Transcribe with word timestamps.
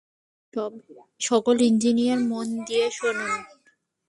সকল 1.19 1.55
ইঞ্জিনিয়ার, 1.61 2.19
মন 2.29 2.47
দিয়ে 2.67 2.85
শুনুন। 2.91 3.31